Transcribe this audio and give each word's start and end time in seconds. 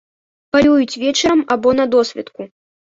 Палююць 0.55 0.99
вечарам 1.03 1.47
або 1.57 1.69
на 1.83 1.91
досвітку. 1.97 2.53